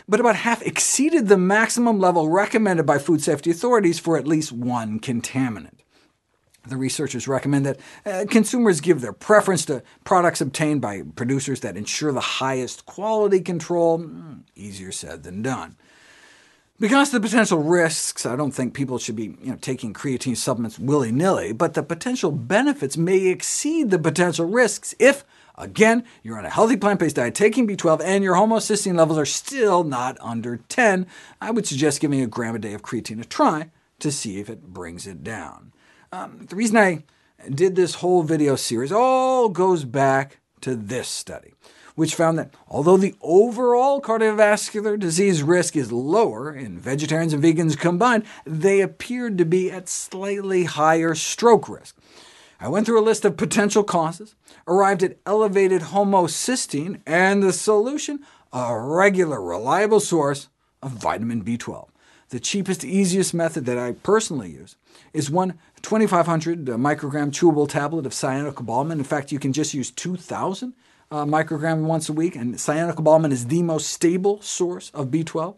but 0.07 0.19
about 0.19 0.35
half 0.35 0.61
exceeded 0.61 1.27
the 1.27 1.37
maximum 1.37 1.99
level 1.99 2.29
recommended 2.29 2.85
by 2.85 2.99
food 2.99 3.21
safety 3.21 3.49
authorities 3.51 3.99
for 3.99 4.17
at 4.17 4.27
least 4.27 4.51
one 4.51 4.99
contaminant. 4.99 5.82
The 6.65 6.77
researchers 6.77 7.27
recommend 7.27 7.65
that 7.65 7.79
uh, 8.05 8.25
consumers 8.29 8.79
give 8.79 9.01
their 9.01 9.13
preference 9.13 9.65
to 9.65 9.83
products 10.05 10.39
obtained 10.39 10.81
by 10.81 11.01
producers 11.15 11.59
that 11.59 11.75
ensure 11.75 12.13
the 12.13 12.21
highest 12.21 12.85
quality 12.85 13.41
control. 13.41 13.97
Hmm, 13.97 14.33
easier 14.55 14.91
said 14.91 15.23
than 15.23 15.41
done. 15.41 15.75
Because 16.79 17.13
of 17.13 17.21
the 17.21 17.27
potential 17.27 17.59
risks, 17.59 18.25
I 18.25 18.35
don't 18.35 18.51
think 18.51 18.73
people 18.73 18.97
should 18.97 19.15
be 19.15 19.37
you 19.41 19.51
know, 19.51 19.57
taking 19.61 19.93
creatine 19.93 20.35
supplements 20.35 20.79
willy-nilly, 20.79 21.53
but 21.53 21.75
the 21.75 21.83
potential 21.83 22.31
benefits 22.31 22.97
may 22.97 23.27
exceed 23.27 23.89
the 23.89 23.99
potential 23.99 24.47
risks 24.47 24.95
if, 24.99 25.23
again, 25.55 26.03
you're 26.23 26.37
on 26.37 26.45
a 26.45 26.49
healthy 26.49 26.75
plant-based 26.75 27.15
diet 27.15 27.35
taking 27.35 27.67
B12 27.67 28.01
and 28.03 28.23
your 28.23 28.35
homocysteine 28.35 28.97
levels 28.97 29.19
are 29.19 29.25
still 29.25 29.83
not 29.83 30.17
under 30.19 30.57
10. 30.57 31.05
I 31.39 31.51
would 31.51 31.67
suggest 31.67 32.01
giving 32.01 32.21
a 32.21 32.27
gram 32.27 32.55
a 32.55 32.59
day 32.59 32.73
of 32.73 32.81
creatine 32.81 33.21
a 33.21 33.25
try 33.25 33.69
to 33.99 34.11
see 34.11 34.39
if 34.39 34.49
it 34.49 34.73
brings 34.73 35.05
it 35.05 35.23
down. 35.23 35.73
Um, 36.13 36.45
the 36.47 36.55
reason 36.55 36.77
I 36.77 37.05
did 37.49 37.75
this 37.75 37.95
whole 37.95 38.21
video 38.21 38.55
series 38.55 38.91
all 38.91 39.49
goes 39.49 39.83
back 39.83 40.41
to 40.61 40.75
this 40.75 41.07
study, 41.07 41.55
which 41.95 42.13
found 42.13 42.37
that 42.37 42.53
although 42.67 42.97
the 42.97 43.15
overall 43.19 43.99
cardiovascular 43.99 44.99
disease 44.99 45.41
risk 45.41 45.75
is 45.75 45.91
lower 45.91 46.53
in 46.53 46.77
vegetarians 46.77 47.33
and 47.33 47.43
vegans 47.43 47.75
combined, 47.75 48.25
they 48.45 48.81
appeared 48.81 49.39
to 49.39 49.45
be 49.45 49.71
at 49.71 49.89
slightly 49.89 50.65
higher 50.65 51.15
stroke 51.15 51.67
risk. 51.67 51.97
I 52.59 52.67
went 52.67 52.85
through 52.85 53.01
a 53.01 53.09
list 53.09 53.25
of 53.25 53.35
potential 53.35 53.83
causes, 53.83 54.35
arrived 54.67 55.01
at 55.01 55.17
elevated 55.25 55.81
homocysteine, 55.81 57.01
and 57.07 57.41
the 57.41 57.51
solution, 57.51 58.19
a 58.53 58.79
regular, 58.79 59.41
reliable 59.41 59.99
source 59.99 60.49
of 60.83 60.91
vitamin 60.91 61.43
B12. 61.43 61.87
The 62.33 62.39
cheapest, 62.39 62.83
easiest 62.83 63.35
method 63.35 63.67
that 63.67 63.77
I 63.77 63.91
personally 63.91 64.49
use 64.49 64.75
is 65.13 65.29
one 65.29 65.59
2,500 65.83 66.67
uh, 66.67 66.73
microgram 66.77 67.29
chewable 67.29 67.69
tablet 67.69 68.07
of 68.07 68.11
cyanocobalamin. 68.11 68.93
In 68.93 69.03
fact, 69.03 69.31
you 69.31 69.37
can 69.37 69.53
just 69.53 69.75
use 69.75 69.91
2,000 69.91 70.73
uh, 71.11 71.25
microgram 71.25 71.81
once 71.81 72.09
a 72.09 72.13
week, 72.13 72.35
and 72.35 72.55
cyanocobalamin 72.55 73.31
is 73.31 73.45
the 73.49 73.61
most 73.61 73.89
stable 73.89 74.41
source 74.41 74.89
of 74.95 75.09
B12. 75.09 75.55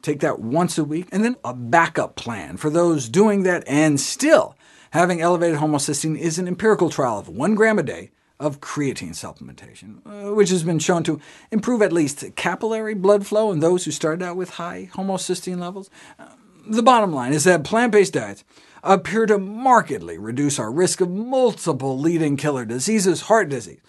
Take 0.00 0.20
that 0.20 0.40
once 0.40 0.78
a 0.78 0.84
week, 0.84 1.08
and 1.12 1.22
then 1.22 1.36
a 1.44 1.52
backup 1.52 2.16
plan 2.16 2.56
for 2.56 2.70
those 2.70 3.10
doing 3.10 3.42
that 3.42 3.62
and 3.66 4.00
still 4.00 4.56
having 4.92 5.20
elevated 5.20 5.58
homocysteine 5.58 6.16
is 6.16 6.38
an 6.38 6.48
empirical 6.48 6.88
trial 6.88 7.18
of 7.18 7.28
1 7.28 7.54
gram 7.54 7.78
a 7.78 7.82
day 7.82 8.12
of 8.40 8.60
creatine 8.60 9.10
supplementation, 9.10 9.98
uh, 10.04 10.34
which 10.34 10.50
has 10.50 10.64
been 10.64 10.78
shown 10.78 11.02
to 11.04 11.20
improve 11.50 11.82
at 11.82 11.92
least 11.92 12.24
capillary 12.36 12.94
blood 12.94 13.26
flow 13.26 13.52
in 13.52 13.60
those 13.60 13.84
who 13.84 13.90
started 13.90 14.24
out 14.24 14.36
with 14.36 14.50
high 14.50 14.90
homocysteine 14.94 15.58
levels. 15.58 15.88
The 16.66 16.82
bottom 16.82 17.12
line 17.12 17.32
is 17.32 17.44
that 17.44 17.62
plant-based 17.62 18.14
diets 18.14 18.42
appear 18.82 19.26
to 19.26 19.38
markedly 19.38 20.18
reduce 20.18 20.58
our 20.58 20.70
risk 20.70 21.00
of 21.00 21.10
multiple 21.10 21.98
leading 21.98 22.36
killer 22.36 22.64
diseases, 22.64 23.22
heart 23.22 23.48
disease, 23.48 23.80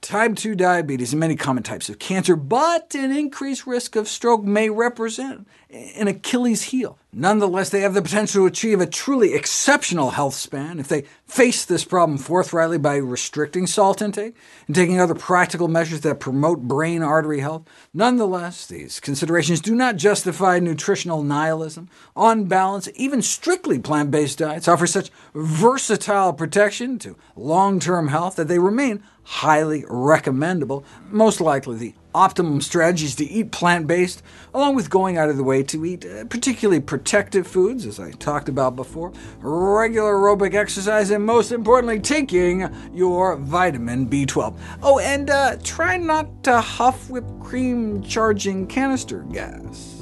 type 0.00 0.36
2 0.36 0.54
diabetes, 0.54 1.12
and 1.12 1.20
many 1.20 1.36
common 1.36 1.62
types 1.62 1.88
of 1.88 1.98
cancer, 1.98 2.36
but 2.36 2.94
an 2.94 3.12
increased 3.12 3.66
risk 3.66 3.96
of 3.96 4.08
stroke 4.08 4.44
may 4.44 4.70
represent 4.70 5.46
an 5.70 6.08
Achilles 6.08 6.62
heel. 6.62 6.98
Nonetheless, 7.12 7.70
they 7.70 7.80
have 7.80 7.94
the 7.94 8.02
potential 8.02 8.42
to 8.42 8.46
achieve 8.46 8.80
a 8.80 8.86
truly 8.86 9.34
exceptional 9.34 10.10
health 10.10 10.34
span 10.34 10.78
if 10.78 10.86
they 10.86 11.02
face 11.26 11.64
this 11.64 11.84
problem 11.84 12.16
forthrightly 12.16 12.78
by 12.78 12.96
restricting 12.96 13.66
salt 13.66 14.00
intake 14.00 14.36
and 14.68 14.76
taking 14.76 15.00
other 15.00 15.16
practical 15.16 15.66
measures 15.66 16.02
that 16.02 16.20
promote 16.20 16.62
brain 16.62 17.02
artery 17.02 17.40
health. 17.40 17.64
Nonetheless, 17.92 18.64
these 18.64 19.00
considerations 19.00 19.60
do 19.60 19.74
not 19.74 19.96
justify 19.96 20.60
nutritional 20.60 21.24
nihilism. 21.24 21.88
On 22.14 22.44
balance, 22.44 22.88
even 22.94 23.22
strictly 23.22 23.80
plant-based 23.80 24.38
diets 24.38 24.68
offer 24.68 24.86
such 24.86 25.10
versatile 25.34 26.32
protection 26.32 26.96
to 27.00 27.16
long-term 27.34 28.06
health 28.06 28.36
that 28.36 28.46
they 28.46 28.60
remain 28.60 29.02
highly 29.24 29.84
recommendable. 29.88 30.84
Most 31.08 31.40
likely 31.40 31.76
the 31.76 31.94
optimum 32.14 32.60
strategies 32.60 33.14
to 33.16 33.24
eat 33.24 33.52
plant-based, 33.52 34.22
along 34.54 34.74
with 34.74 34.90
going 34.90 35.16
out 35.16 35.28
of 35.28 35.36
the 35.36 35.44
way 35.44 35.62
to 35.62 35.84
eat 35.84 36.04
uh, 36.04 36.24
particularly 36.24 36.80
protective 36.80 37.46
foods, 37.46 37.86
as 37.86 38.00
I 38.00 38.12
talked 38.12 38.48
about 38.48 38.76
before, 38.76 39.12
regular 39.40 40.14
aerobic 40.14 40.54
exercise, 40.54 41.10
and 41.10 41.24
most 41.24 41.52
importantly, 41.52 42.00
taking 42.00 42.68
your 42.92 43.36
vitamin 43.36 44.08
B12. 44.08 44.58
Oh, 44.82 44.98
and 44.98 45.30
uh, 45.30 45.56
try 45.62 45.96
not 45.96 46.42
to 46.44 46.60
huff 46.60 47.08
whipped 47.10 47.40
cream 47.40 48.02
charging 48.02 48.66
canister 48.66 49.20
gas. 49.32 49.96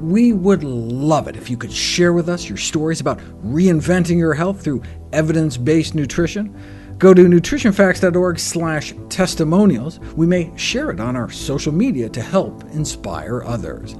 We 0.00 0.32
would 0.32 0.64
love 0.64 1.28
it 1.28 1.36
if 1.36 1.48
you 1.48 1.56
could 1.56 1.72
share 1.72 2.12
with 2.12 2.28
us 2.28 2.48
your 2.48 2.58
stories 2.58 3.00
about 3.00 3.20
reinventing 3.44 4.18
your 4.18 4.34
health 4.34 4.62
through 4.62 4.82
evidence-based 5.12 5.94
nutrition. 5.94 6.56
Go 6.98 7.12
to 7.14 7.22
nutritionfacts.org 7.22 8.38
slash 8.38 8.94
testimonials. 9.08 9.98
We 10.16 10.26
may 10.26 10.52
share 10.56 10.90
it 10.90 11.00
on 11.00 11.16
our 11.16 11.30
social 11.30 11.72
media 11.72 12.08
to 12.10 12.22
help 12.22 12.62
inspire 12.72 13.42
others. 13.44 13.96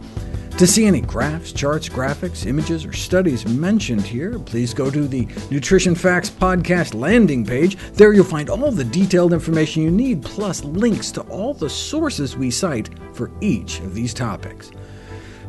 To 0.59 0.67
see 0.67 0.85
any 0.85 1.01
graphs, 1.01 1.53
charts, 1.53 1.89
graphics, 1.89 2.47
images, 2.47 2.85
or 2.85 2.93
studies 2.93 3.47
mentioned 3.47 4.03
here, 4.03 4.39
please 4.39 4.75
go 4.75 4.91
to 4.91 5.09
the 5.09 5.27
Nutrition 5.51 5.95
Facts 5.95 6.31
podcast 6.31 6.95
landing 6.95 7.45
page. 7.45 7.77
There 7.95 8.13
you'll 8.13 8.25
find 8.25 8.51
all 8.51 8.71
the 8.71 8.85
detailed 8.85 9.33
information 9.33 9.83
you 9.83 9.91
need, 9.91 10.23
plus 10.23 10.63
links 10.63 11.11
to 11.13 11.23
all 11.23 11.55
the 11.55 11.71
sources 11.71 12.37
we 12.37 12.51
cite 12.51 12.91
for 13.15 13.31
each 13.41 13.81
of 13.81 13.95
these 13.95 14.15
topics. 14.15 14.71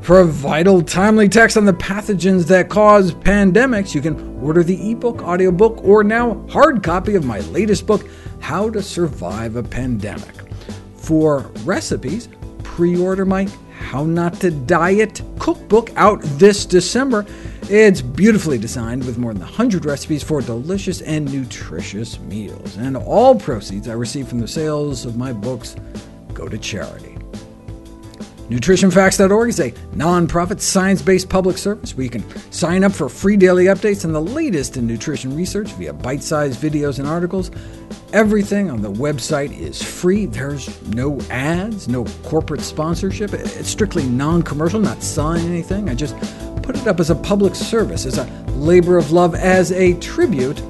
For 0.03 0.19
a 0.19 0.25
vital, 0.25 0.81
timely 0.81 1.29
text 1.29 1.55
on 1.55 1.63
the 1.63 1.72
pathogens 1.72 2.45
that 2.48 2.67
cause 2.67 3.13
pandemics, 3.13 3.95
you 3.95 4.01
can 4.01 4.38
order 4.43 4.62
the 4.62 4.91
ebook, 4.91 5.22
audiobook, 5.22 5.81
or 5.81 6.03
now 6.03 6.45
hard 6.50 6.83
copy 6.83 7.15
of 7.15 7.24
my 7.24 7.39
latest 7.39 7.88
book, 7.88 8.05
How 8.41 8.69
to 8.72 8.81
Survive 8.81 9.55
a 9.55 9.63
Pandemic. 9.63 10.51
For 10.98 11.50
recipes, 11.63 12.27
pre-order 12.63 13.24
my 13.24 13.48
How 13.79 14.03
Not 14.03 14.41
to 14.41 14.51
Diet 14.51 15.22
cookbook 15.39 15.91
out 15.95 16.22
this 16.38 16.65
December. 16.65 17.25
It's 17.69 18.01
beautifully 18.01 18.57
designed 18.57 19.05
with 19.05 19.17
more 19.17 19.31
than 19.31 19.43
100 19.43 19.86
recipes 19.86 20.22
for 20.22 20.41
delicious 20.41 21.00
and 21.00 21.31
nutritious 21.31 22.19
meals, 22.19 22.75
and 22.75 22.98
all 22.98 23.36
proceeds 23.36 23.88
I 23.88 23.93
receive 23.93 24.27
from 24.27 24.41
the 24.41 24.50
sales 24.50 25.05
of 25.05 25.15
my 25.15 25.31
books 25.31 25.77
go 26.33 26.50
to 26.50 26.57
charity. 26.57 27.12
NutritionFacts.org 28.53 29.50
is 29.50 29.60
a 29.60 29.72
nonprofit, 29.95 30.62
science-based 30.62 31.27
public 31.27 31.57
service 31.57 31.98
where 31.98 32.03
you 32.03 32.10
can 32.12 32.24
sign 32.51 32.83
up 32.83 32.91
for 32.91 33.10
free 33.10 33.36
daily 33.36 33.65
updates 33.65 34.05
and 34.05 34.13
the 34.13 34.22
latest 34.22 34.77
in 34.77 34.86
nutrition 34.86 35.36
research 35.36 35.72
via 35.72 35.91
bite-sized 35.91 36.62
videos 36.62 37.00
and 37.00 37.07
articles. 37.07 37.50
Everything 38.13 38.69
on 38.69 38.83
the 38.83 38.91
website 38.91 39.60
is 39.60 39.81
free. 39.81 40.27
There's 40.27 40.79
no 40.89 41.19
ads, 41.31 41.88
no 41.88 42.05
corporate 42.25 42.62
sponsorship. 42.62 43.33
It's 43.33 43.67
strictly 43.67 44.03
non-commercial, 44.03 44.79
not 44.79 45.01
selling 45.01 45.48
anything. 45.48 45.89
I 45.89 45.95
just 45.95 46.15
put 46.62 46.77
it 46.77 46.86
up 46.86 47.00
as 47.00 47.10
a 47.10 47.15
public 47.15 47.55
service, 47.55 48.05
as 48.05 48.19
a 48.19 48.25
labor 48.50 49.00
of 49.00 49.12
love, 49.12 49.33
as 49.33 49.72
a 49.72 49.95
tribute 49.95 50.62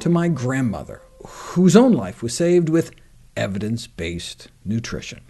to 0.00 0.08
my 0.08 0.26
grandmother, 0.26 1.00
whose 1.24 1.76
own 1.76 1.92
life 1.92 2.24
was 2.24 2.34
saved 2.34 2.68
with 2.68 2.90
evidence-based 3.36 4.48
nutrition. 4.64 5.20